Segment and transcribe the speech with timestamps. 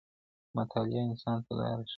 [0.57, 1.89] مطالعه انسان ته لاره ښیي.